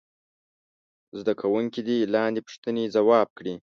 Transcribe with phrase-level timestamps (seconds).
[1.19, 3.55] زده کوونکي دې لاندې پوښتنې ځواب کړي.